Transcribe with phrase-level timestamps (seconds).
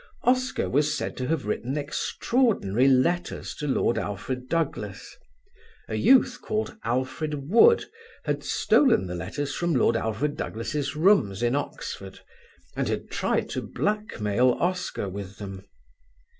[0.23, 5.15] Oscar was said to have written extraordinary letters to Lord Alfred Douglas:
[5.87, 7.85] a youth called Alfred Wood
[8.23, 12.21] had stolen the letters from Lord Alfred Douglas' rooms in Oxford
[12.75, 15.65] and had tried to blackmail Oscar with them.